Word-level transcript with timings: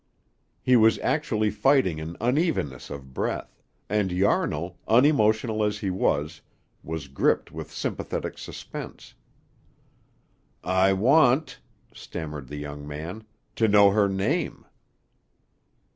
He 0.63 0.75
was 0.75 0.97
actually 1.01 1.51
fighting 1.51 1.99
an 2.01 2.17
unevenness 2.19 2.89
of 2.89 3.13
breath, 3.13 3.61
and 3.87 4.09
Yarnall, 4.11 4.79
unemotional 4.87 5.63
as 5.63 5.77
he 5.77 5.91
was, 5.91 6.41
was 6.81 7.07
gripped 7.07 7.51
with 7.51 7.71
sympathetic 7.71 8.39
suspense. 8.39 9.13
"I 10.63 10.91
want," 10.91 11.59
stammered 11.93 12.47
the 12.47 12.57
young 12.57 12.87
man, 12.87 13.25
"to 13.57 13.67
know 13.67 13.91
her 13.91 14.09
name." 14.09 14.65